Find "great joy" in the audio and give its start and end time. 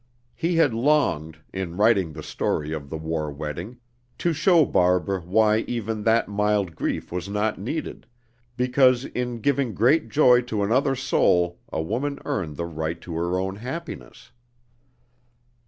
9.75-10.41